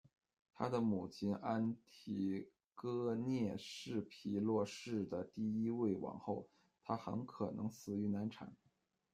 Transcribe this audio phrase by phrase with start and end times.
[0.55, 6.49] 她的母亲安提戈涅是皮洛士第一位王后，
[6.83, 8.51] 她很可能死于难产。